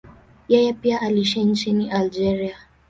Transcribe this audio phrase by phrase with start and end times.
[0.47, 2.57] Yeye pia aliishi nchini Algeria.